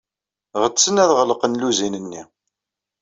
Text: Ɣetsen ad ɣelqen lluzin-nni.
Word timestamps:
Ɣetsen 0.61 1.01
ad 1.03 1.11
ɣelqen 1.17 1.57
lluzin-nni. 1.59 2.23